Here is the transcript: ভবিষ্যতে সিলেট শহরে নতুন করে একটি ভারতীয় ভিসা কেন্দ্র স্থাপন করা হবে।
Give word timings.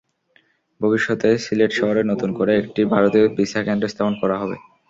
ভবিষ্যতে 0.81 1.29
সিলেট 1.43 1.71
শহরে 1.79 2.01
নতুন 2.11 2.29
করে 2.37 2.51
একটি 2.57 2.81
ভারতীয় 2.93 3.25
ভিসা 3.37 3.61
কেন্দ্র 3.67 3.85
স্থাপন 3.91 4.13
করা 4.21 4.35
হবে। 4.41 4.55